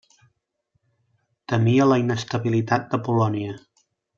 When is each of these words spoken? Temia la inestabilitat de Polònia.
Temia 1.53 1.87
la 1.91 1.99
inestabilitat 2.05 2.89
de 2.95 3.01
Polònia. 3.11 3.57